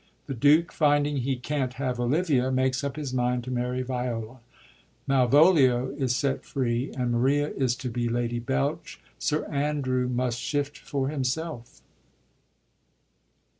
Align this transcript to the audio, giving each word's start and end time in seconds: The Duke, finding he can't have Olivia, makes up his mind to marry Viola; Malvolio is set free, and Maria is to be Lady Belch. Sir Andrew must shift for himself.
The 0.25 0.33
Duke, 0.33 0.71
finding 0.71 1.17
he 1.17 1.35
can't 1.35 1.73
have 1.75 1.99
Olivia, 1.99 2.51
makes 2.51 2.83
up 2.83 2.95
his 2.95 3.13
mind 3.13 3.43
to 3.43 3.51
marry 3.51 3.83
Viola; 3.83 4.39
Malvolio 5.05 5.89
is 5.91 6.15
set 6.15 6.43
free, 6.43 6.91
and 6.97 7.11
Maria 7.11 7.49
is 7.51 7.75
to 7.75 7.87
be 7.87 8.09
Lady 8.09 8.39
Belch. 8.39 8.99
Sir 9.19 9.45
Andrew 9.51 10.07
must 10.09 10.39
shift 10.39 10.75
for 10.79 11.09
himself. 11.09 11.81